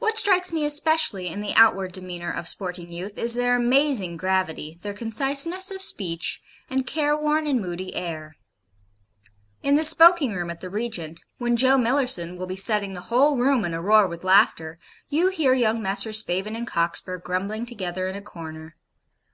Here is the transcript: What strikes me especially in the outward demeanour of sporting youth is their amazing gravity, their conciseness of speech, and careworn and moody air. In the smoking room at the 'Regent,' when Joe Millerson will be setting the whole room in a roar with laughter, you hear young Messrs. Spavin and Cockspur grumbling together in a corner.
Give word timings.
What 0.00 0.18
strikes 0.18 0.52
me 0.52 0.66
especially 0.66 1.28
in 1.28 1.40
the 1.40 1.54
outward 1.54 1.92
demeanour 1.92 2.30
of 2.30 2.46
sporting 2.46 2.92
youth 2.92 3.16
is 3.16 3.32
their 3.32 3.56
amazing 3.56 4.18
gravity, 4.18 4.78
their 4.82 4.92
conciseness 4.92 5.70
of 5.70 5.80
speech, 5.80 6.42
and 6.68 6.86
careworn 6.86 7.46
and 7.46 7.58
moody 7.58 7.94
air. 7.96 8.36
In 9.62 9.76
the 9.76 9.84
smoking 9.84 10.34
room 10.34 10.50
at 10.50 10.60
the 10.60 10.68
'Regent,' 10.68 11.24
when 11.38 11.56
Joe 11.56 11.78
Millerson 11.78 12.36
will 12.36 12.44
be 12.46 12.54
setting 12.54 12.92
the 12.92 13.00
whole 13.08 13.38
room 13.38 13.64
in 13.64 13.72
a 13.72 13.80
roar 13.80 14.06
with 14.06 14.24
laughter, 14.24 14.78
you 15.08 15.30
hear 15.30 15.54
young 15.54 15.80
Messrs. 15.80 16.18
Spavin 16.18 16.54
and 16.54 16.66
Cockspur 16.66 17.16
grumbling 17.16 17.64
together 17.64 18.06
in 18.08 18.16
a 18.16 18.20
corner. 18.20 18.76